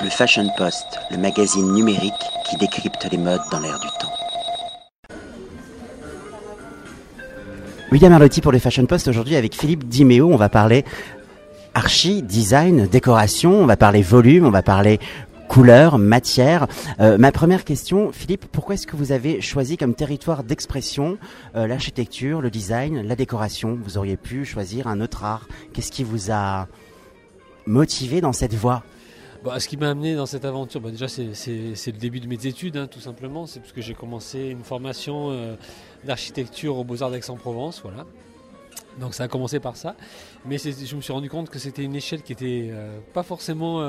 Le 0.00 0.10
Fashion 0.10 0.48
Post, 0.56 1.00
le 1.10 1.16
magazine 1.16 1.72
numérique 1.72 2.12
qui 2.48 2.56
décrypte 2.56 3.08
les 3.10 3.18
modes 3.18 3.40
dans 3.50 3.58
l'air 3.58 3.80
du 3.80 3.88
temps. 3.98 5.16
William 7.90 8.12
Arlotti 8.12 8.40
pour 8.40 8.52
le 8.52 8.60
Fashion 8.60 8.86
Post 8.86 9.08
aujourd'hui 9.08 9.34
avec 9.34 9.56
Philippe 9.56 9.88
Dimeo. 9.88 10.32
On 10.32 10.36
va 10.36 10.48
parler 10.48 10.84
archi, 11.74 12.22
design, 12.22 12.86
décoration, 12.86 13.60
on 13.60 13.66
va 13.66 13.76
parler 13.76 14.02
volume, 14.02 14.46
on 14.46 14.50
va 14.50 14.62
parler 14.62 15.00
couleur, 15.48 15.98
matière. 15.98 16.68
Euh, 17.00 17.18
ma 17.18 17.32
première 17.32 17.64
question, 17.64 18.12
Philippe, 18.12 18.46
pourquoi 18.52 18.76
est-ce 18.76 18.86
que 18.86 18.94
vous 18.94 19.10
avez 19.10 19.40
choisi 19.40 19.76
comme 19.76 19.94
territoire 19.94 20.44
d'expression 20.44 21.18
euh, 21.56 21.66
l'architecture, 21.66 22.40
le 22.40 22.50
design, 22.50 23.02
la 23.02 23.16
décoration? 23.16 23.76
Vous 23.82 23.98
auriez 23.98 24.16
pu 24.16 24.44
choisir 24.44 24.86
un 24.86 25.00
autre 25.00 25.24
art. 25.24 25.48
Qu'est-ce 25.72 25.90
qui 25.90 26.04
vous 26.04 26.30
a 26.30 26.68
motivé 27.66 28.20
dans 28.20 28.32
cette 28.32 28.54
voie? 28.54 28.84
Ce 29.58 29.68
qui 29.68 29.76
m'a 29.76 29.90
amené 29.90 30.14
dans 30.14 30.26
cette 30.26 30.44
aventure, 30.44 30.80
bah, 30.80 30.90
déjà 30.90 31.08
c'est 31.08 31.22
le 31.24 31.98
début 31.98 32.20
de 32.20 32.26
mes 32.26 32.46
études, 32.46 32.76
hein, 32.76 32.86
tout 32.86 33.00
simplement. 33.00 33.46
C'est 33.46 33.60
parce 33.60 33.72
que 33.72 33.80
j'ai 33.80 33.94
commencé 33.94 34.48
une 34.48 34.64
formation 34.64 35.30
euh, 35.30 35.54
d'architecture 36.04 36.76
aux 36.76 36.84
Beaux-Arts 36.84 37.10
d'Aix-en-Provence. 37.10 37.80
Voilà. 37.82 38.06
Donc 39.00 39.14
ça 39.14 39.24
a 39.24 39.28
commencé 39.28 39.60
par 39.60 39.76
ça. 39.76 39.96
Mais 40.44 40.58
je 40.58 40.96
me 40.96 41.00
suis 41.00 41.12
rendu 41.12 41.30
compte 41.30 41.50
que 41.50 41.58
c'était 41.58 41.84
une 41.84 41.94
échelle 41.94 42.22
qui 42.22 42.32
était 42.32 42.72
pas 43.14 43.22
forcément 43.22 43.80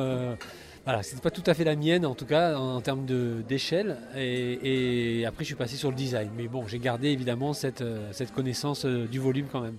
voilà, 0.86 1.04
c'était 1.04 1.22
pas 1.22 1.30
tout 1.30 1.44
à 1.46 1.54
fait 1.54 1.64
la 1.64 1.76
mienne 1.76 2.04
en 2.04 2.16
tout 2.16 2.26
cas 2.26 2.58
en, 2.58 2.82
termes 2.82 3.06
d'échelle. 3.48 3.98
Et, 4.18 5.24
après, 5.28 5.44
je 5.44 5.50
suis 5.50 5.56
passé 5.56 5.76
sur 5.76 5.90
le 5.90 5.96
design. 5.96 6.30
Mais 6.36 6.48
bon, 6.48 6.68
j'ai 6.68 6.80
gardé 6.80 7.10
évidemment 7.10 7.54
cette, 7.54 7.82
euh, 7.82 8.12
connaissance 8.36 8.86
euh, 8.86 9.06
du 9.06 9.20
volume 9.20 9.46
quand 9.52 9.62
même. 9.62 9.78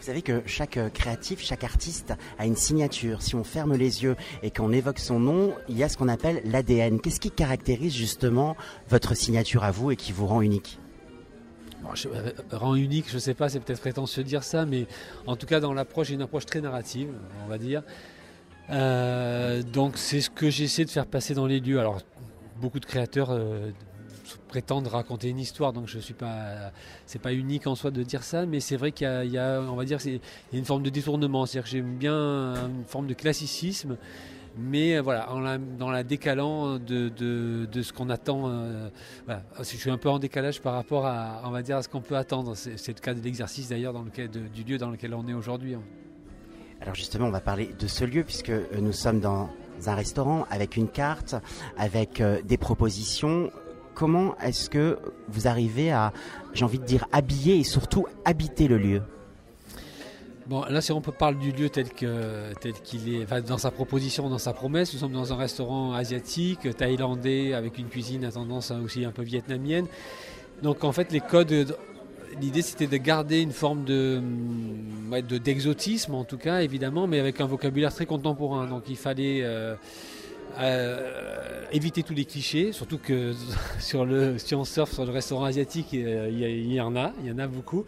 Vous 0.00 0.06
savez 0.06 0.22
que 0.22 0.40
chaque 0.46 0.78
euh, 0.78 0.88
créatif, 0.88 1.40
chaque 1.40 1.62
artiste 1.62 2.14
a 2.38 2.46
une 2.46 2.56
signature. 2.56 3.20
Si 3.20 3.34
on 3.34 3.44
ferme 3.44 3.76
les 3.76 4.02
yeux 4.02 4.16
et 4.42 4.50
qu'on 4.50 4.72
évoque 4.72 4.98
son 4.98 5.20
nom, 5.20 5.52
il 5.68 5.76
y 5.76 5.84
a 5.84 5.90
ce 5.90 5.98
qu'on 5.98 6.08
appelle 6.08 6.40
l'ADN. 6.46 7.02
Qu'est-ce 7.02 7.20
qui 7.20 7.30
caractérise 7.30 7.94
justement 7.94 8.56
votre 8.88 9.14
signature 9.14 9.62
à 9.62 9.70
vous 9.70 9.90
et 9.90 9.96
qui 9.96 10.12
vous 10.12 10.26
rend 10.26 10.40
unique? 10.40 10.78
Je, 11.94 12.08
rend 12.52 12.76
unique, 12.76 13.10
je 13.10 13.16
ne 13.16 13.20
sais 13.20 13.34
pas, 13.34 13.50
c'est 13.50 13.60
peut-être 13.60 13.80
prétentieux 13.80 14.22
de 14.22 14.28
dire 14.28 14.42
ça, 14.42 14.64
mais 14.64 14.86
en 15.26 15.36
tout 15.36 15.46
cas 15.46 15.60
dans 15.60 15.74
l'approche, 15.74 16.08
une 16.08 16.22
approche 16.22 16.46
très 16.46 16.62
narrative, 16.62 17.10
on 17.44 17.48
va 17.48 17.58
dire. 17.58 17.82
Euh, 18.70 19.62
donc 19.62 19.98
c'est 19.98 20.22
ce 20.22 20.30
que 20.30 20.48
j'essaie 20.48 20.86
de 20.86 20.90
faire 20.90 21.06
passer 21.06 21.34
dans 21.34 21.46
les 21.46 21.60
lieux. 21.60 21.78
Alors 21.78 22.00
beaucoup 22.58 22.80
de 22.80 22.86
créateurs 22.86 23.30
euh, 23.32 23.70
prétendent 24.48 24.86
raconter 24.86 25.28
une 25.28 25.38
histoire, 25.38 25.72
donc 25.72 25.88
je 25.88 25.98
suis 25.98 26.14
pas, 26.14 26.72
c'est 27.06 27.20
pas 27.20 27.32
unique 27.32 27.66
en 27.66 27.74
soi 27.74 27.90
de 27.90 28.02
dire 28.02 28.22
ça, 28.22 28.46
mais 28.46 28.60
c'est 28.60 28.76
vrai 28.76 28.92
qu'il 28.92 29.30
y, 29.30 29.38
a, 29.38 29.60
on 29.60 29.76
va 29.76 29.84
dire, 29.84 30.00
c'est 30.00 30.20
une 30.52 30.64
forme 30.64 30.82
de 30.82 30.90
détournement. 30.90 31.46
C'est-à-dire 31.46 31.64
que 31.64 31.70
j'aime 31.70 31.96
bien 31.96 32.54
une 32.68 32.84
forme 32.84 33.06
de 33.06 33.14
classicisme, 33.14 33.96
mais 34.58 34.96
euh, 34.96 35.02
voilà, 35.02 35.32
en 35.32 35.58
dans 35.78 35.90
la 35.90 36.02
décalant 36.02 36.78
de, 36.78 37.08
de, 37.08 37.82
ce 37.82 37.92
qu'on 37.92 38.10
attend. 38.10 38.50
Je 39.58 39.64
suis 39.64 39.90
un 39.90 39.98
peu 39.98 40.08
en 40.08 40.18
décalage 40.18 40.60
par 40.60 40.74
rapport 40.74 41.06
à, 41.06 41.42
on 41.44 41.50
va 41.50 41.62
dire, 41.62 41.76
à 41.76 41.82
ce 41.82 41.88
qu'on 41.88 42.00
peut 42.00 42.16
attendre. 42.16 42.54
C'est, 42.56 42.88
le 42.88 43.00
cas 43.00 43.14
de 43.14 43.20
l'exercice 43.20 43.68
d'ailleurs 43.68 43.92
dans 43.92 44.02
lequel, 44.02 44.28
du 44.30 44.64
lieu 44.64 44.78
dans 44.78 44.90
lequel 44.90 45.14
on 45.14 45.26
est 45.28 45.34
aujourd'hui. 45.34 45.74
Hein. 45.74 45.82
Alors 46.80 46.94
justement, 46.94 47.26
on 47.26 47.30
va 47.30 47.40
parler 47.40 47.74
de 47.78 47.86
ce 47.86 48.04
lieu 48.04 48.24
puisque 48.24 48.50
euh, 48.50 48.64
nous 48.80 48.92
sommes 48.92 49.20
dans 49.20 49.50
un 49.86 49.94
restaurant 49.94 50.46
avec 50.50 50.76
une 50.76 50.88
carte, 50.88 51.34
avec 51.76 52.20
euh, 52.20 52.40
des 52.42 52.56
propositions. 52.56 53.50
Comment 53.94 54.36
est-ce 54.38 54.70
que 54.70 54.98
vous 55.28 55.48
arrivez 55.48 55.90
à, 55.90 56.12
j'ai 56.54 56.64
envie 56.64 56.78
de 56.78 56.84
dire, 56.84 57.06
habiller 57.12 57.58
et 57.58 57.64
surtout 57.64 58.06
habiter 58.24 58.68
le 58.68 58.78
lieu 58.78 59.02
Bon, 60.46 60.64
là, 60.68 60.80
si 60.80 60.90
on 60.90 61.00
peut 61.00 61.12
parler 61.12 61.38
du 61.38 61.52
lieu 61.52 61.70
tel 61.70 61.88
tel 61.90 62.72
qu'il 62.82 63.14
est, 63.14 63.40
dans 63.42 63.58
sa 63.58 63.70
proposition, 63.70 64.28
dans 64.28 64.38
sa 64.38 64.52
promesse, 64.52 64.92
nous 64.92 64.98
sommes 64.98 65.12
dans 65.12 65.32
un 65.32 65.36
restaurant 65.36 65.92
asiatique, 65.92 66.76
thaïlandais, 66.76 67.54
avec 67.54 67.78
une 67.78 67.86
cuisine 67.86 68.24
à 68.24 68.32
tendance 68.32 68.72
aussi 68.72 69.04
un 69.04 69.12
peu 69.12 69.22
vietnamienne. 69.22 69.86
Donc, 70.62 70.82
en 70.82 70.90
fait, 70.90 71.12
les 71.12 71.20
codes 71.20 71.76
l'idée 72.40 72.62
c'était 72.62 72.86
de 72.86 72.96
garder 72.96 73.40
une 73.40 73.52
forme 73.52 73.84
de, 73.84 74.20
d'exotisme 75.38 76.14
en 76.14 76.24
tout 76.24 76.38
cas 76.38 76.60
évidemment, 76.60 77.06
mais 77.06 77.20
avec 77.20 77.40
un 77.40 77.46
vocabulaire 77.46 77.92
très 77.92 78.06
contemporain. 78.06 78.66
Donc 78.66 78.84
il 78.88 78.96
fallait 78.96 79.40
euh, 79.42 79.74
euh, 80.58 81.64
éviter 81.72 82.02
tous 82.02 82.14
les 82.14 82.24
clichés, 82.24 82.72
surtout 82.72 82.98
que 82.98 83.32
sur 83.78 84.04
le, 84.04 84.38
si 84.38 84.54
on 84.54 84.64
surfe 84.64 84.92
sur 84.92 85.04
le 85.04 85.12
restaurant 85.12 85.44
asiatique, 85.44 85.92
il 85.92 86.72
y, 86.72 86.80
en 86.80 86.96
a, 86.96 87.12
il 87.22 87.28
y 87.28 87.32
en 87.32 87.38
a 87.38 87.46
beaucoup. 87.46 87.84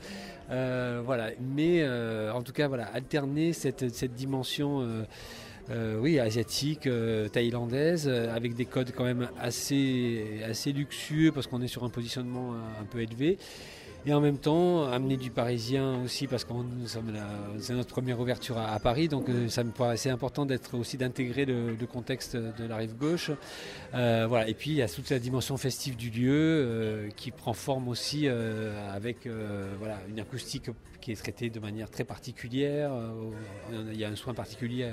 Euh, 0.50 1.00
voilà, 1.04 1.30
mais 1.40 1.86
en 2.30 2.42
tout 2.42 2.52
cas 2.52 2.68
voilà, 2.68 2.86
alterner 2.86 3.52
cette, 3.52 4.04
dimension. 4.14 4.86
oui, 5.70 6.18
asiatique, 6.18 6.88
thaïlandaise, 7.32 8.08
avec 8.08 8.54
des 8.54 8.66
codes 8.66 8.92
quand 8.94 9.04
même 9.04 9.28
assez, 9.40 10.42
assez 10.44 10.72
luxueux 10.72 11.32
parce 11.32 11.46
qu'on 11.46 11.62
est 11.62 11.68
sur 11.68 11.84
un 11.84 11.88
positionnement 11.88 12.54
un 12.80 12.84
peu 12.84 13.00
élevé 13.00 13.38
et 14.04 14.12
en 14.12 14.20
même 14.20 14.38
temps 14.38 14.84
amener 14.90 15.16
du 15.16 15.30
parisien 15.30 16.02
aussi 16.02 16.26
parce 16.26 16.44
que 16.44 16.52
c'est 17.58 17.74
notre 17.74 17.90
première 17.90 18.18
ouverture 18.20 18.58
à, 18.58 18.78
Paris 18.80 19.08
donc 19.08 19.28
euh, 19.28 19.48
ça 19.48 19.62
me 19.62 19.70
paraissait 19.70 20.10
important 20.10 20.44
d'être 20.44 20.76
aussi 20.76 20.96
d'intégrer 20.96 21.44
le, 21.44 21.76
contexte 21.92 22.36
de 22.36 22.66
la 22.66 22.76
rive 22.76 22.96
gauche. 22.96 23.30
Euh, 23.94 24.26
voilà. 24.28 24.48
Et 24.48 24.54
puis 24.54 24.70
il 24.70 24.76
y 24.76 24.82
a 24.82 24.88
toute 24.88 25.10
la 25.10 25.18
dimension 25.18 25.56
festive 25.56 25.96
du 25.96 26.10
lieu 26.10 26.32
euh, 26.32 27.08
qui 27.16 27.30
prend 27.30 27.52
forme 27.52 27.88
aussi 27.88 28.28
avec 28.28 29.28
voilà 29.78 29.98
une 30.08 30.20
acoustique 30.20 30.70
qui 31.00 31.12
est 31.12 31.16
traitée 31.16 31.50
de 31.50 31.60
manière 31.60 31.90
très 31.90 32.04
particulière 32.04 32.92
il 33.72 33.98
y 33.98 34.04
a 34.04 34.08
un 34.08 34.16
soin 34.16 34.34
particulier 34.34 34.90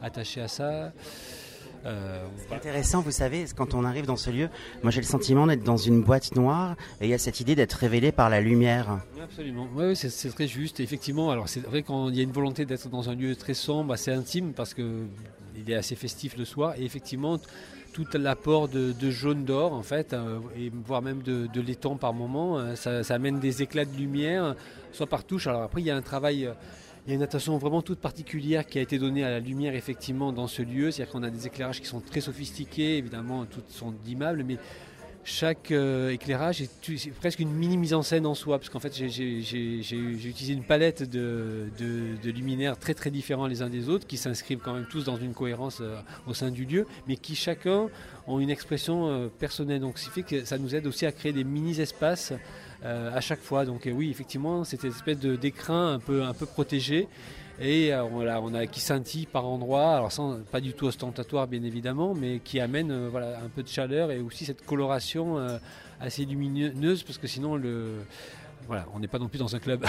attaché 0.00 0.40
à 0.40 0.48
ça 0.48 0.92
euh, 1.84 2.24
c'est 2.36 2.54
intéressant, 2.54 3.00
vous 3.00 3.10
savez, 3.10 3.44
quand 3.56 3.74
on 3.74 3.84
arrive 3.84 4.06
dans 4.06 4.16
ce 4.16 4.30
lieu, 4.30 4.48
moi 4.82 4.90
j'ai 4.90 5.00
le 5.00 5.06
sentiment 5.06 5.46
d'être 5.46 5.64
dans 5.64 5.76
une 5.76 6.02
boîte 6.02 6.34
noire 6.36 6.76
et 7.00 7.06
il 7.06 7.10
y 7.10 7.14
a 7.14 7.18
cette 7.18 7.40
idée 7.40 7.54
d'être 7.54 7.72
révélé 7.72 8.12
par 8.12 8.30
la 8.30 8.40
lumière. 8.40 9.00
absolument, 9.22 9.68
oui, 9.74 9.96
c'est 9.96 10.30
très 10.30 10.46
juste. 10.46 10.80
Effectivement, 10.80 11.30
alors 11.30 11.48
c'est 11.48 11.60
vrai 11.60 11.82
qu'il 11.82 12.14
y 12.14 12.20
a 12.20 12.22
une 12.22 12.32
volonté 12.32 12.64
d'être 12.64 12.88
dans 12.88 13.10
un 13.10 13.14
lieu 13.14 13.34
très 13.34 13.54
sombre, 13.54 13.94
assez 13.94 14.12
intime, 14.12 14.52
parce 14.52 14.74
qu'il 14.74 15.08
est 15.66 15.74
assez 15.74 15.96
festif 15.96 16.36
le 16.36 16.44
soir, 16.44 16.74
et 16.78 16.84
effectivement, 16.84 17.38
tout 17.92 18.06
l'apport 18.14 18.68
de, 18.68 19.10
jaune 19.10 19.44
d'or 19.44 19.72
en 19.72 19.82
fait, 19.82 20.12
euh, 20.12 20.38
et 20.56 20.70
voire 20.86 21.02
même 21.02 21.22
de, 21.22 21.46
de 21.52 21.60
laiton 21.60 21.96
par 21.96 22.14
moment, 22.14 22.58
euh, 22.58 22.74
ça, 22.74 23.02
ça, 23.02 23.14
amène 23.14 23.40
des 23.40 23.62
éclats 23.62 23.84
de 23.84 23.96
lumière, 23.96 24.54
soit 24.92 25.06
par 25.06 25.24
touche. 25.24 25.46
Alors 25.46 25.62
après, 25.62 25.82
il 25.82 25.86
y 25.86 25.90
a 25.90 25.96
un 25.96 26.02
travail 26.02 26.48
il 27.04 27.10
y 27.10 27.12
a 27.12 27.16
une 27.16 27.22
attention 27.22 27.58
vraiment 27.58 27.82
toute 27.82 27.98
particulière 27.98 28.64
qui 28.64 28.78
a 28.78 28.80
été 28.80 28.96
donnée 28.96 29.24
à 29.24 29.30
la 29.30 29.40
lumière 29.40 29.74
effectivement 29.74 30.32
dans 30.32 30.46
ce 30.46 30.62
lieu. 30.62 30.92
C'est-à-dire 30.92 31.12
qu'on 31.12 31.24
a 31.24 31.30
des 31.30 31.48
éclairages 31.48 31.80
qui 31.80 31.86
sont 31.86 32.00
très 32.00 32.20
sophistiqués, 32.20 32.96
évidemment, 32.96 33.44
toutes 33.44 33.68
sont 33.70 33.90
d'immeubles, 33.90 34.44
mais 34.44 34.58
chaque 35.24 35.70
euh, 35.70 36.10
éclairage 36.10 36.62
est, 36.62 37.10
presque 37.20 37.38
une 37.38 37.52
mini 37.52 37.76
mise 37.76 37.94
en 37.94 38.02
scène 38.02 38.26
en 38.26 38.34
soi, 38.34 38.58
parce 38.58 38.68
qu'en 38.68 38.80
fait 38.80 38.92
j'ai 38.94 39.06
utilisé 39.08 40.52
une 40.52 40.64
palette 40.64 41.08
de, 41.08 41.70
luminaires 42.24 42.76
très 42.78 42.94
très 42.94 43.10
différents 43.10 43.46
les 43.46 43.62
uns 43.62 43.68
des 43.68 43.88
autres, 43.88 44.06
qui 44.06 44.16
s'inscrivent 44.16 44.58
quand 44.58 44.74
même 44.74 44.86
tous 44.90 45.04
dans 45.04 45.16
une 45.16 45.32
cohérence 45.32 45.78
euh, 45.80 46.00
au 46.26 46.34
sein 46.34 46.50
du 46.50 46.64
lieu, 46.64 46.86
mais 47.06 47.16
qui 47.16 47.36
chacun 47.36 47.88
ont 48.26 48.40
une 48.40 48.50
expression 48.50 49.08
euh, 49.08 49.28
personnelle. 49.28 49.80
Donc 49.80 49.98
ce 49.98 50.10
fait 50.10 50.22
que 50.22 50.44
ça 50.44 50.58
nous 50.58 50.74
aide 50.74 50.86
aussi 50.86 51.06
à 51.06 51.12
créer 51.12 51.32
des 51.32 51.44
mini-espaces 51.44 52.32
à 52.84 53.20
chaque 53.20 53.40
fois. 53.40 53.64
Donc 53.64 53.88
oui, 53.92 54.10
effectivement, 54.10 54.64
cette 54.64 54.82
espèce 54.82 55.18
d'écrin 55.18 55.92
un 55.92 55.98
peu, 56.00 56.24
un 56.24 56.34
peu 56.34 56.46
protégé 56.46 57.06
et 57.62 57.94
euh, 57.94 58.04
on 58.04 58.54
a 58.54 58.66
qui 58.66 58.80
scintille 58.80 59.26
par 59.26 59.46
endroits, 59.46 59.94
alors 59.94 60.10
sans, 60.10 60.40
pas 60.50 60.60
du 60.60 60.72
tout 60.72 60.86
ostentatoire 60.86 61.46
bien 61.46 61.62
évidemment, 61.62 62.12
mais 62.12 62.40
qui 62.40 62.58
amène 62.58 62.90
euh, 62.90 63.08
voilà, 63.08 63.38
un 63.38 63.48
peu 63.48 63.62
de 63.62 63.68
chaleur 63.68 64.10
et 64.10 64.18
aussi 64.18 64.44
cette 64.44 64.66
coloration 64.66 65.38
euh, 65.38 65.58
assez 66.00 66.24
lumineuse 66.24 67.04
parce 67.04 67.18
que 67.18 67.28
sinon 67.28 67.54
le, 67.54 67.98
voilà, 68.66 68.86
on 68.94 69.00
n'est 69.00 69.08
pas 69.08 69.18
non 69.18 69.28
plus 69.28 69.38
dans 69.38 69.54
un 69.54 69.58
club. 69.58 69.84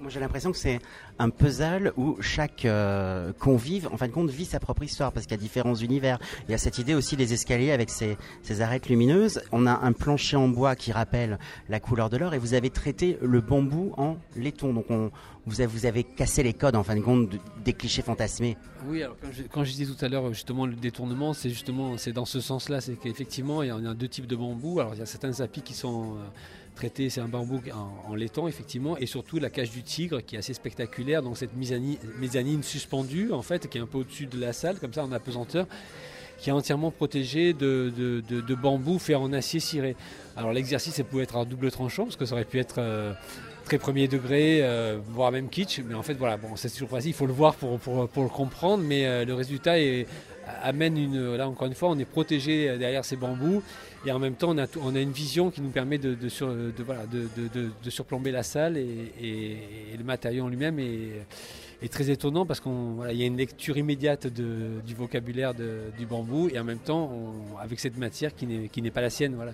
Moi 0.00 0.10
j'ai 0.10 0.20
l'impression 0.20 0.52
que 0.52 0.56
c'est 0.56 0.78
un 1.18 1.30
puzzle 1.30 1.92
où 1.96 2.16
chaque 2.20 2.64
euh, 2.64 3.32
convive, 3.32 3.88
en 3.92 3.96
fin 3.96 4.06
de 4.06 4.12
compte, 4.12 4.30
vit 4.30 4.44
sa 4.44 4.60
propre 4.60 4.82
histoire 4.82 5.12
parce 5.12 5.26
qu'il 5.26 5.36
y 5.36 5.40
a 5.40 5.42
différents 5.42 5.74
univers. 5.74 6.18
Il 6.48 6.52
y 6.52 6.54
a 6.54 6.58
cette 6.58 6.78
idée 6.78 6.94
aussi 6.94 7.16
des 7.16 7.32
escaliers 7.32 7.72
avec 7.72 7.90
ces, 7.90 8.16
arêtes 8.60 8.88
lumineuses. 8.88 9.42
On 9.52 9.66
a 9.66 9.72
un 9.72 9.92
plancher 9.92 10.36
en 10.36 10.48
bois 10.48 10.76
qui 10.76 10.92
rappelle 10.92 11.38
la 11.68 11.80
couleur 11.80 12.10
de 12.10 12.16
l'or 12.16 12.34
et 12.34 12.38
vous 12.38 12.54
avez 12.54 12.70
traité 12.70 13.18
le 13.20 13.40
bambou 13.40 13.92
en 13.96 14.16
laiton. 14.36 14.72
Donc 14.72 14.86
on, 14.90 15.10
vous, 15.46 15.60
avez, 15.60 15.72
vous 15.72 15.86
avez 15.86 16.04
cassé 16.04 16.42
les 16.42 16.52
codes 16.52 16.76
en 16.76 16.82
fin 16.82 16.96
de 16.96 17.00
compte 17.00 17.30
des 17.64 17.72
clichés 17.72 18.02
fantasmés. 18.02 18.56
Oui, 18.86 19.02
alors 19.02 19.16
quand 19.50 19.64
je, 19.64 19.72
disais 19.72 19.92
tout 19.92 20.04
à 20.04 20.08
l'heure 20.08 20.32
justement 20.32 20.66
le 20.66 20.74
détournement, 20.74 21.32
c'est 21.32 21.48
justement 21.48 21.96
c'est 21.96 22.12
dans 22.12 22.24
ce 22.24 22.40
sens-là, 22.40 22.80
c'est 22.80 22.94
qu'effectivement 22.94 23.62
il 23.62 23.68
y 23.68 23.70
a 23.70 23.94
deux 23.94 24.08
types 24.08 24.26
de 24.26 24.36
bambou. 24.36 24.80
Alors 24.80 24.94
il 24.94 25.00
y 25.00 25.02
a 25.02 25.06
certains 25.06 25.40
apis 25.40 25.62
qui 25.62 25.74
sont 25.74 26.16
euh, 26.16 26.24
traité, 26.78 27.10
c'est 27.10 27.20
un 27.20 27.26
bambou 27.26 27.60
en, 28.06 28.14
laiton 28.14 28.46
effectivement, 28.46 28.96
et 28.96 29.06
surtout 29.06 29.40
la 29.40 29.50
cage 29.50 29.70
du 29.70 29.82
tigre 29.82 30.20
qui 30.20 30.36
est 30.36 30.38
assez 30.38 30.54
spectaculaire, 30.54 31.22
donc 31.22 31.36
cette 31.36 31.56
mezzanine, 31.56 32.62
suspendue 32.62 33.32
en 33.32 33.42
fait, 33.42 33.68
qui 33.68 33.78
est 33.78 33.80
un 33.80 33.86
peu 33.86 33.98
au-dessus 33.98 34.26
de 34.26 34.40
la 34.40 34.52
salle, 34.52 34.78
comme 34.78 34.92
ça 34.94 35.04
en 35.04 35.10
apesanteur, 35.10 35.66
qui 36.38 36.50
est 36.50 36.52
entièrement 36.52 36.92
protégée 36.92 37.52
de, 37.52 38.54
bambou 38.54 39.00
fait 39.00 39.16
en 39.16 39.32
acier 39.32 39.58
ciré. 39.58 39.96
Alors 40.36 40.52
l'exercice, 40.52 41.02
pouvait 41.10 41.24
être 41.24 41.36
à 41.36 41.44
double 41.44 41.72
tranchant, 41.72 42.04
parce 42.04 42.16
que 42.16 42.24
ça 42.24 42.34
aurait 42.34 42.44
pu 42.44 42.60
être 42.60 42.76
euh, 42.78 43.12
très 43.64 43.78
premier 43.78 44.06
degré, 44.06 44.60
euh, 44.62 44.98
voire 45.04 45.32
même 45.32 45.48
kitsch, 45.48 45.80
mais 45.84 45.94
en 45.94 46.04
fait 46.04 46.14
voilà, 46.14 46.36
bon, 46.36 46.54
c'est 46.54 46.70
toujours 46.70 46.90
facile, 46.90 47.10
il 47.10 47.14
faut 47.14 47.26
le 47.26 47.32
voir 47.32 47.56
pour, 47.56 47.80
pour, 47.80 48.22
le 48.22 48.28
comprendre, 48.28 48.84
mais 48.84 49.04
euh, 49.04 49.24
le 49.24 49.34
résultat 49.34 49.80
est 49.80 50.06
amène 50.62 50.96
une. 50.96 51.36
Là, 51.36 51.48
encore 51.48 51.66
une 51.66 51.74
fois, 51.74 51.90
on 51.90 51.98
est 51.98 52.04
protégé 52.04 52.76
derrière 52.78 53.04
ces 53.04 53.16
bambous 53.16 53.62
et 54.06 54.12
en 54.12 54.18
même 54.18 54.34
temps, 54.34 54.54
on 54.54 54.94
a, 54.94 55.00
une 55.00 55.10
vision 55.10 55.50
qui 55.50 55.60
nous 55.60 55.70
permet 55.70 55.98
de, 55.98 56.16
surplomber 57.88 58.30
la 58.30 58.42
salle 58.42 58.76
et, 58.76 59.96
le 59.96 60.04
matériau 60.04 60.44
en 60.44 60.48
lui-même 60.48 60.78
est, 60.78 61.88
très 61.90 62.10
étonnant 62.10 62.46
parce 62.46 62.60
qu'il 62.60 62.72
y 63.12 63.22
a 63.22 63.26
une 63.26 63.36
lecture 63.36 63.76
immédiate 63.76 64.26
du 64.26 64.94
vocabulaire 64.96 65.52
du 65.54 66.06
bambou 66.06 66.48
et 66.52 66.58
en 66.58 66.64
même 66.64 66.78
temps, 66.78 67.10
avec 67.60 67.80
cette 67.80 67.96
matière 67.96 68.34
qui 68.34 68.82
n'est 68.82 68.90
pas 68.90 69.00
la 69.00 69.10
sienne. 69.10 69.34
Voilà. 69.34 69.52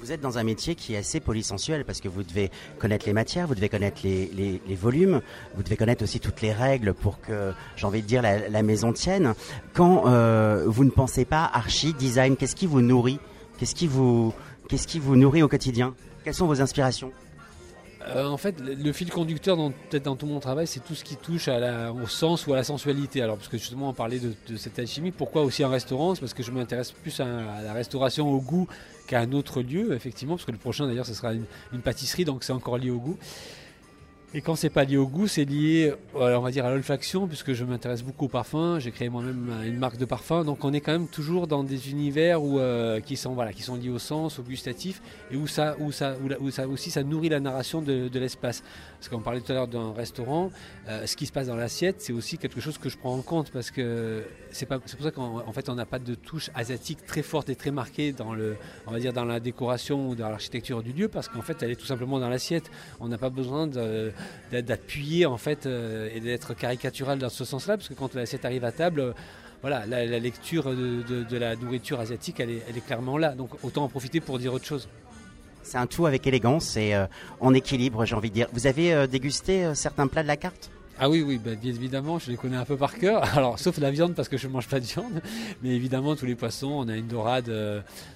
Vous 0.00 0.12
êtes 0.12 0.22
dans 0.22 0.38
un 0.38 0.44
métier 0.44 0.76
qui 0.76 0.94
est 0.94 0.96
assez 0.96 1.20
polysensuel 1.20 1.84
parce 1.84 2.00
que 2.00 2.08
vous 2.08 2.22
devez 2.22 2.50
connaître 2.78 3.04
les 3.04 3.12
matières, 3.12 3.46
vous 3.46 3.54
devez 3.54 3.68
connaître 3.68 4.00
les, 4.02 4.60
volumes, 4.74 5.20
vous 5.54 5.62
devez 5.62 5.76
connaître 5.76 6.02
aussi 6.02 6.20
toutes 6.20 6.40
les 6.40 6.52
règles 6.52 6.94
pour 6.94 7.20
que, 7.20 7.52
j'ai 7.76 7.86
envie 7.86 8.00
de 8.00 8.06
dire, 8.06 8.22
la, 8.22 8.48
la 8.48 8.62
maison 8.62 8.94
tienne. 8.94 9.34
Quand 9.74 10.04
euh, 10.06 10.64
vous 10.66 10.84
ne 10.84 10.90
pensez 10.90 11.26
pas 11.26 11.50
archi, 11.52 11.92
design, 11.92 12.36
qu'est-ce 12.36 12.56
qui 12.56 12.66
vous 12.66 12.80
nourrit? 12.80 13.18
Qu'est-ce 13.58 13.74
qui 13.74 13.86
vous, 13.86 14.32
qu'est-ce 14.68 14.86
qui 14.86 14.98
vous 14.98 15.16
nourrit 15.16 15.42
au 15.42 15.48
quotidien? 15.48 15.94
Quelles 16.24 16.34
sont 16.34 16.46
vos 16.46 16.62
inspirations? 16.62 17.12
Euh, 18.08 18.26
en 18.26 18.36
fait, 18.36 18.56
le, 18.60 18.92
fil 18.92 19.10
conducteur, 19.10 19.56
dans, 19.56 19.70
peut-être 19.70 20.04
dans 20.04 20.16
tout 20.16 20.26
mon 20.26 20.40
travail, 20.40 20.66
c'est 20.66 20.80
tout 20.80 20.94
ce 20.94 21.04
qui 21.04 21.16
touche 21.16 21.48
au 21.48 22.06
sens 22.06 22.46
ou 22.46 22.52
à 22.52 22.56
la 22.56 22.64
sensualité. 22.64 23.22
Alors, 23.22 23.36
parce 23.36 23.48
que 23.48 23.58
justement, 23.58 23.90
on 23.90 23.92
parlait 23.92 24.20
de, 24.20 24.56
cette 24.56 24.78
alchimie. 24.78 25.10
Pourquoi 25.10 25.42
aussi 25.42 25.62
un 25.62 25.68
restaurant? 25.68 26.14
Parce 26.14 26.32
que 26.32 26.42
je 26.42 26.50
m'intéresse 26.50 26.92
plus 26.92 27.20
à, 27.20 27.26
la 27.62 27.72
restauration 27.72 28.30
au 28.30 28.40
goût 28.40 28.66
qu'à 29.06 29.20
un 29.20 29.32
autre 29.32 29.62
lieu, 29.62 29.92
effectivement. 29.94 30.36
Parce 30.36 30.46
que 30.46 30.52
le 30.52 30.58
prochain, 30.58 30.86
d'ailleurs, 30.86 31.06
ce 31.06 31.14
sera 31.14 31.32
une 31.34 31.80
pâtisserie, 31.82 32.24
donc 32.24 32.42
c'est 32.42 32.52
encore 32.52 32.78
lié 32.78 32.90
au 32.90 32.98
goût. 32.98 33.18
Et 34.32 34.42
quand 34.42 34.54
c'est 34.54 34.70
pas 34.70 34.84
lié 34.84 34.96
au 34.96 35.08
goût, 35.08 35.26
c'est 35.26 35.44
lié, 35.44 35.92
on 36.14 36.40
va 36.40 36.52
dire, 36.52 36.64
à 36.64 36.70
l'olfaction, 36.70 37.26
puisque 37.26 37.52
je 37.52 37.64
m'intéresse 37.64 38.04
beaucoup 38.04 38.26
au 38.26 38.28
parfum. 38.28 38.78
J'ai 38.78 38.92
créé 38.92 39.08
moi-même 39.08 39.50
une 39.66 39.76
marque 39.76 39.96
de 39.96 40.04
parfum, 40.04 40.44
donc 40.44 40.64
on 40.64 40.72
est 40.72 40.80
quand 40.80 40.92
même 40.92 41.08
toujours 41.08 41.48
dans 41.48 41.64
des 41.64 41.90
univers 41.90 42.40
où, 42.40 42.60
euh, 42.60 43.00
qui 43.00 43.16
sont 43.16 43.34
voilà, 43.34 43.52
qui 43.52 43.62
sont 43.62 43.74
liés 43.74 43.88
au 43.88 43.98
sens, 43.98 44.38
au 44.38 44.44
gustatif, 44.44 45.02
et 45.32 45.36
où 45.36 45.48
ça, 45.48 45.74
où 45.80 45.90
ça, 45.90 46.14
où, 46.40 46.50
ça 46.52 46.68
aussi, 46.68 46.92
ça 46.92 47.02
nourrit 47.02 47.28
la 47.28 47.40
narration 47.40 47.82
de, 47.82 48.08
l'espace. 48.20 48.62
Parce 49.00 49.08
qu'on 49.08 49.18
parlait 49.18 49.40
tout 49.40 49.50
à 49.50 49.56
l'heure 49.56 49.66
d'un 49.66 49.92
restaurant, 49.92 50.52
euh, 50.88 51.06
ce 51.06 51.16
qui 51.16 51.26
se 51.26 51.32
passe 51.32 51.48
dans 51.48 51.56
l'assiette, 51.56 52.00
c'est 52.00 52.12
aussi 52.12 52.38
quelque 52.38 52.60
chose 52.60 52.78
que 52.78 52.88
je 52.88 52.98
prends 52.98 53.14
en 53.14 53.22
compte, 53.22 53.50
parce 53.50 53.72
que 53.72 54.22
c'est 54.52 54.66
pour 54.66 54.80
ça 55.02 55.10
qu'en 55.10 55.52
fait, 55.52 55.68
on 55.68 55.74
n'a 55.74 55.86
pas 55.86 55.98
de 55.98 56.14
touche 56.14 56.50
asiatique 56.54 57.04
très 57.04 57.22
forte 57.22 57.48
et 57.48 57.56
très 57.56 57.72
marquée 57.72 58.12
dans 58.12 58.32
le, 58.32 58.56
on 58.86 58.92
va 58.92 59.00
dire, 59.00 59.12
dans 59.12 59.24
la 59.24 59.40
décoration 59.40 60.08
ou 60.10 60.14
dans 60.14 60.28
l'architecture 60.28 60.84
du 60.84 60.92
lieu, 60.92 61.08
parce 61.08 61.26
qu'en 61.26 61.42
fait, 61.42 61.60
elle 61.64 61.72
est 61.72 61.76
tout 61.76 61.86
simplement 61.86 62.20
dans 62.20 62.28
l'assiette. 62.28 62.70
On 63.00 63.08
n'a 63.08 63.18
pas 63.18 63.30
besoin 63.30 63.66
de 63.66 64.12
d'appuyer 64.52 65.26
en 65.26 65.36
fait 65.36 65.66
euh, 65.66 66.08
et 66.14 66.20
d'être 66.20 66.54
caricatural 66.54 67.18
dans 67.18 67.28
ce 67.28 67.44
sens-là, 67.44 67.76
parce 67.76 67.88
que 67.88 67.94
quand 67.94 68.14
l'assiette 68.14 68.44
arrive 68.44 68.64
à 68.64 68.72
table, 68.72 69.00
euh, 69.00 69.12
voilà, 69.62 69.86
la, 69.86 70.18
lecture 70.18 70.74
de, 70.74 71.36
la 71.36 71.54
nourriture 71.54 72.00
asiatique, 72.00 72.40
elle 72.40 72.50
est, 72.50 72.62
elle 72.68 72.76
est, 72.76 72.84
clairement 72.84 73.18
là. 73.18 73.34
Donc 73.34 73.50
autant 73.62 73.84
en 73.84 73.88
profiter 73.88 74.20
pour 74.20 74.38
dire 74.38 74.54
autre 74.54 74.64
chose. 74.64 74.88
C'est 75.62 75.76
un 75.76 75.86
tout 75.86 76.06
avec 76.06 76.26
élégance 76.26 76.76
et 76.76 76.94
euh, 76.94 77.06
en 77.40 77.52
équilibre, 77.52 78.06
j'ai 78.06 78.14
envie 78.14 78.30
de 78.30 78.34
dire. 78.34 78.48
Vous 78.54 78.66
avez 78.66 79.06
dégusté 79.06 79.74
certains 79.74 80.06
plats 80.06 80.22
de 80.22 80.28
la 80.28 80.38
carte? 80.38 80.70
Ah 80.98 81.08
oui, 81.08 81.22
oui, 81.22 81.38
bah, 81.42 81.54
bien 81.54 81.72
évidemment, 81.72 82.18
je 82.18 82.30
les 82.30 82.36
connais 82.36 82.56
un 82.56 82.64
peu 82.64 82.76
par 82.76 82.96
cœur. 82.96 83.24
Alors, 83.36 83.58
sauf 83.58 83.78
la 83.78 83.90
viande 83.90 84.14
parce 84.14 84.28
que 84.28 84.38
je 84.38 84.46
ne 84.46 84.52
mange 84.52 84.68
pas 84.68 84.80
de 84.80 84.86
viande. 84.86 85.22
Mais 85.62 85.70
évidemment, 85.70 86.16
tous 86.16 86.26
les 86.26 86.34
poissons, 86.34 86.70
on 86.70 86.88
a 86.88 86.96
une 86.96 87.06
dorade 87.08 87.50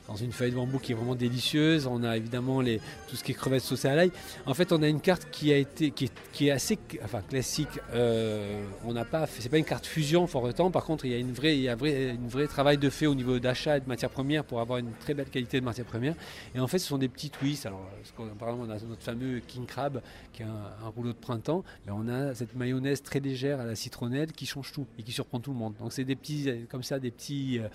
dans 0.09 0.17
une 0.17 0.33
feuille 0.33 0.51
de 0.51 0.57
bambou 0.57 0.79
qui 0.79 0.93
est 0.93 0.95
vraiment 0.95 1.15
délicieuse. 1.15 1.87
On 1.87 2.03
a 2.03 2.17
évidemment 2.17 2.63
tout 2.63 3.17
ce 3.17 3.25
qui 3.25 3.33
est 3.33 3.35
crevettes 3.35 3.63
saucées 3.63 3.89
à 3.89 3.97
l'ail. 3.97 4.13
En 4.47 4.55
fait, 4.55 4.73
on 4.73 4.83
a 4.83 4.89
une 4.89 5.01
carte 5.01 5.29
qui 5.31 5.53
a 5.53 5.57
été, 5.57 5.91
qui 5.91 6.49
est, 6.49 6.51
assez, 6.51 6.79
enfin, 7.03 7.23
classique. 7.23 7.69
Euh, 7.95 8.65
on 8.85 8.93
n'a 8.93 9.05
pas, 9.05 9.27
c'est 9.27 9.49
pas 9.49 9.59
une 9.59 9.65
carte 9.65 9.87
fusion 9.87 10.27
fort 10.27 10.45
autant. 10.45 10.71
Par 10.71 10.85
contre, 10.85 11.05
il 11.05 11.13
y 11.13 11.15
a 11.15 11.19
une 11.19 11.33
vraie, 11.33 11.57
il 11.57 11.63
y 11.63 11.69
a 11.69 11.77
vrai, 11.77 12.11
une 12.11 12.29
vraie 12.29 12.47
travail 12.47 12.79
de 12.79 12.91
fait 12.91 13.07
au 13.07 13.15
niveau 13.15 13.39
d'achat 13.39 13.79
et 13.79 13.81
de 13.81 13.89
matières 13.89 14.11
premières 14.11 14.45
pour 14.45 14.61
avoir 14.61 14.79
une 14.79 14.93
très 15.01 15.15
belle 15.15 15.31
qualité 15.31 15.61
de 15.61 15.65
matières 15.65 15.87
premières. 15.87 16.15
Et 16.55 16.61
en 16.61 16.67
fait, 16.67 16.79
ce 16.79 16.87
sont 16.87 16.99
des 16.99 17.09
petits 17.09 17.31
twists. 17.31 17.67
Alors, 17.67 17.89
par 18.39 18.51
exemple, 18.51 18.69
on 18.69 18.71
a 18.71 18.79
notre 18.89 19.03
fameux 19.03 19.41
king 19.41 19.67
crab 19.67 20.03
qui 20.33 20.43
est 20.43 20.47
un, 20.47 20.89
rouleau 20.95 21.13
de 21.13 21.19
printemps. 21.19 21.65
Mais 21.87 21.93
on 21.93 22.09
a 22.09 22.35
cette 22.35 22.55
maillot 22.55 22.81
très 23.03 23.21
légère 23.21 23.61
à 23.61 23.65
la 23.65 23.75
citronnelle 23.75 24.33
qui 24.33 24.47
change 24.47 24.73
tout 24.73 24.87
et 24.99 25.03
qui 25.03 25.13
surprend 25.13 25.41
tout 25.41 25.53
le 25.53 25.59
monde. 25.59 25.75
Donc 25.81 25.93
c'est 25.93 26.05
des 26.05 26.17
petits 26.17 26.67
comme 26.69 26.83
ça 26.83 26.99
des 26.99 27.11
petits 27.11 27.59
euh, 27.59 27.69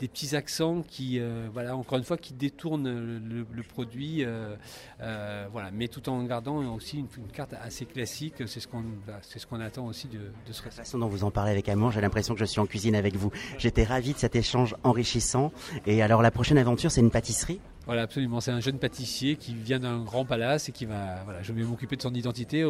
des 0.00 0.08
petits 0.08 0.34
accents 0.34 0.82
qui 0.82 1.20
euh, 1.20 1.48
voilà 1.52 1.73
encore 1.74 1.98
une 1.98 2.04
fois 2.04 2.16
qui 2.16 2.34
détournent 2.34 2.88
le, 2.88 3.62
produit 3.62 4.24
euh, 4.24 4.56
voilà 5.50 5.70
mais 5.72 5.88
tout 5.88 6.08
en 6.08 6.22
gardant 6.24 6.56
aussi 6.74 6.98
une, 6.98 7.08
carte 7.32 7.54
assez 7.60 7.86
classique. 7.86 8.46
C'est 8.46 8.60
ce 8.60 8.68
qu'on 8.68 8.84
c'est 9.22 9.38
ce 9.38 9.46
qu'on 9.46 9.60
attend 9.60 9.86
aussi 9.86 10.08
de, 10.08 10.18
de 10.18 10.52
ce 10.52 10.64
La 10.64 10.70
façon 10.70 10.98
dont 10.98 11.08
vous 11.08 11.24
en 11.24 11.30
parlez 11.30 11.50
avec 11.50 11.68
amour, 11.68 11.90
j'ai 11.90 12.00
l'impression 12.00 12.34
que 12.34 12.40
je 12.40 12.44
suis 12.44 12.60
en 12.60 12.66
cuisine 12.66 12.94
avec 12.94 13.16
vous. 13.16 13.30
J'étais 13.58 13.84
ravi 13.84 14.12
de 14.12 14.18
cet 14.18 14.36
échange 14.36 14.76
enrichissant. 14.82 15.52
Et 15.86 16.02
alors 16.02 16.22
la 16.22 16.30
prochaine 16.30 16.58
aventure, 16.58 16.90
c'est 16.90 17.00
une 17.00 17.10
pâtisserie? 17.10 17.60
Voilà, 17.86 18.02
absolument. 18.02 18.40
C'est 18.40 18.50
un 18.50 18.60
jeune 18.60 18.78
pâtissier 18.78 19.36
qui 19.36 19.54
vient 19.54 19.78
d'un 19.78 20.02
grand 20.02 20.24
palace 20.24 20.68
et 20.68 20.72
qui 20.72 20.86
va, 20.86 21.22
voilà, 21.24 21.42
je 21.42 21.52
vais 21.52 21.62
m'occuper 21.62 21.96
de 21.96 22.02
son 22.02 22.14
identité 22.14 22.64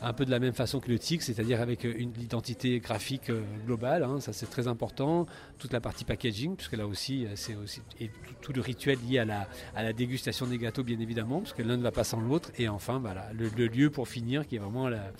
un 0.00 0.12
peu 0.12 0.24
de 0.24 0.30
la 0.30 0.38
même 0.38 0.54
façon 0.54 0.80
que 0.80 0.90
le 0.90 0.98
TIC, 0.98 1.22
c'est-à-dire 1.22 1.60
avec 1.60 1.84
une 1.84 2.12
identité 2.20 2.80
graphique 2.80 3.30
euh, 3.30 3.42
globale. 3.66 4.02
Hein, 4.02 4.20
ça, 4.20 4.32
c'est 4.32 4.46
très 4.46 4.66
important. 4.66 5.26
Toute 5.58 5.72
la 5.72 5.80
partie 5.80 6.04
packaging, 6.04 6.56
puisque 6.56 6.74
là 6.74 6.86
aussi, 6.86 7.26
euh, 7.26 7.32
c'est 7.34 7.54
aussi 7.56 7.82
et 8.00 8.10
tout, 8.40 8.52
le 8.52 8.60
rituel 8.60 8.98
lié 9.06 9.18
à 9.18 9.24
la, 9.24 9.48
à 9.74 9.82
la 9.82 9.92
dégustation 9.92 10.46
des 10.46 10.58
gâteaux, 10.58 10.82
bien 10.82 10.98
évidemment, 10.98 11.40
parce 11.40 11.52
que 11.52 11.62
l'un 11.62 11.76
ne 11.76 11.82
va 11.82 11.92
pas 11.92 12.04
sans 12.04 12.20
l'autre. 12.20 12.50
Et 12.58 12.68
enfin, 12.68 12.98
voilà, 12.98 13.30
le, 13.34 13.48
lieu 13.66 13.90
pour 13.90 14.08
finir, 14.08 14.46
qui 14.46 14.56
est 14.56 14.58
vraiment, 14.58 14.88
la, 14.88 15.12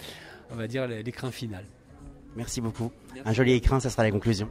on 0.50 0.56
va 0.56 0.66
dire, 0.66 0.86
l'écrin 0.86 1.30
final. 1.30 1.64
Merci 2.36 2.60
beaucoup. 2.60 2.90
Un 3.24 3.32
joli 3.32 3.52
écrin, 3.52 3.80
ça 3.80 3.90
sera 3.90 4.02
la 4.02 4.10
conclusion. 4.10 4.50